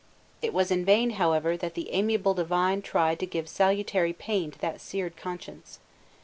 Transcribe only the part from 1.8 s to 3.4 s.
amiable divine tried to